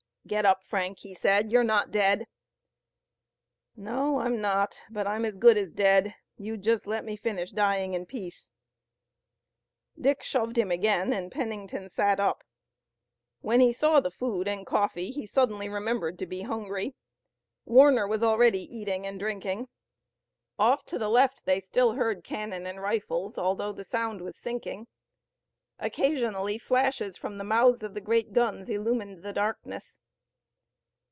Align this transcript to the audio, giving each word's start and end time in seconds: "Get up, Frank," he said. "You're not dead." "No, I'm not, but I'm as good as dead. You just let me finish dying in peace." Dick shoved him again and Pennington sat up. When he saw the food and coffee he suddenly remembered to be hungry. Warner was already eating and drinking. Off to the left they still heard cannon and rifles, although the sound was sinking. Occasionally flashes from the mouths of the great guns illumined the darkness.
"Get 0.27 0.45
up, 0.45 0.63
Frank," 0.63 0.99
he 0.99 1.13
said. 1.15 1.51
"You're 1.51 1.63
not 1.63 1.91
dead." 1.91 2.25
"No, 3.75 4.19
I'm 4.19 4.39
not, 4.39 4.79
but 4.89 5.05
I'm 5.07 5.25
as 5.25 5.35
good 5.35 5.57
as 5.57 5.71
dead. 5.71 6.13
You 6.37 6.55
just 6.57 6.85
let 6.87 7.03
me 7.03 7.17
finish 7.17 7.49
dying 7.51 7.95
in 7.95 8.05
peace." 8.05 8.49
Dick 9.99 10.21
shoved 10.23 10.57
him 10.57 10.71
again 10.71 11.11
and 11.11 11.31
Pennington 11.31 11.89
sat 11.89 12.19
up. 12.21 12.43
When 13.41 13.59
he 13.59 13.73
saw 13.73 13.99
the 13.99 14.11
food 14.11 14.47
and 14.47 14.65
coffee 14.65 15.09
he 15.11 15.25
suddenly 15.25 15.67
remembered 15.67 16.17
to 16.19 16.25
be 16.27 16.43
hungry. 16.43 16.93
Warner 17.65 18.07
was 18.07 18.23
already 18.23 18.63
eating 18.73 19.05
and 19.07 19.19
drinking. 19.19 19.67
Off 20.57 20.85
to 20.85 20.99
the 20.99 21.09
left 21.09 21.43
they 21.45 21.59
still 21.59 21.93
heard 21.93 22.23
cannon 22.23 22.65
and 22.67 22.79
rifles, 22.79 23.37
although 23.39 23.73
the 23.73 23.83
sound 23.83 24.21
was 24.21 24.37
sinking. 24.37 24.87
Occasionally 25.79 26.57
flashes 26.59 27.17
from 27.17 27.37
the 27.37 27.43
mouths 27.43 27.81
of 27.83 27.95
the 27.95 27.99
great 28.01 28.31
guns 28.33 28.69
illumined 28.69 29.23
the 29.23 29.33
darkness. 29.33 29.97